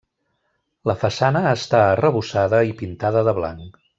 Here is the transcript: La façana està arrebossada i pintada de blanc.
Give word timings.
La 0.91 0.95
façana 1.03 1.43
està 1.51 1.83
arrebossada 1.91 2.65
i 2.71 2.75
pintada 2.83 3.25
de 3.31 3.39
blanc. 3.43 3.79